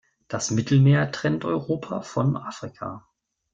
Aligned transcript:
Das 0.27 0.49
Mittelmeer 0.49 1.11
trennt 1.11 1.45
Europa 1.45 2.01
von 2.01 2.35
Afrika. 2.35 3.07